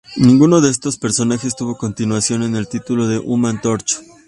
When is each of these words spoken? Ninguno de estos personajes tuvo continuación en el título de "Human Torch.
Ninguno 0.17 0.61
de 0.61 0.71
estos 0.71 0.97
personajes 0.97 1.55
tuvo 1.55 1.77
continuación 1.77 2.41
en 2.41 2.55
el 2.55 2.67
título 2.67 3.07
de 3.07 3.19
"Human 3.19 3.61
Torch. 3.61 3.99